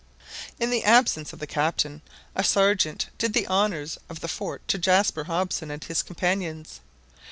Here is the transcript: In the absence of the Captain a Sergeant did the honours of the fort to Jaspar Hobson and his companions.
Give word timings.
In 0.59 0.71
the 0.71 0.83
absence 0.83 1.31
of 1.31 1.37
the 1.37 1.45
Captain 1.45 2.01
a 2.35 2.43
Sergeant 2.43 3.09
did 3.19 3.33
the 3.33 3.45
honours 3.47 3.99
of 4.09 4.19
the 4.21 4.27
fort 4.27 4.67
to 4.69 4.79
Jaspar 4.79 5.25
Hobson 5.25 5.69
and 5.69 5.83
his 5.83 6.01
companions. 6.01 6.79